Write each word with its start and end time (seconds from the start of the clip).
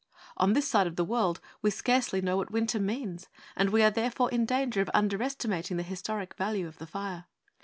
On 0.35 0.53
this 0.53 0.67
side 0.67 0.87
of 0.87 0.95
the 0.95 1.05
world 1.05 1.39
we 1.61 1.69
scarcely 1.69 2.21
know 2.23 2.37
what 2.37 2.49
winter 2.49 2.79
means, 2.79 3.29
and 3.55 3.69
we 3.69 3.83
are 3.83 3.91
therefore 3.91 4.31
in 4.31 4.47
danger 4.47 4.81
of 4.81 4.89
underestimating 4.95 5.77
the 5.77 5.83
historic 5.83 6.33
value 6.33 6.65
of 6.67 6.79
the 6.79 6.87
fire. 6.87 7.25